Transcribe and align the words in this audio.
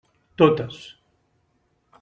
Totes. 0.41 0.79